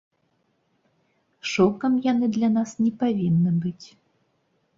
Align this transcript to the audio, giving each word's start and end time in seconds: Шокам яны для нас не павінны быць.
Шокам 1.51 1.93
яны 2.11 2.25
для 2.39 2.49
нас 2.57 2.69
не 2.83 2.91
павінны 3.03 3.51
быць. 3.69 3.87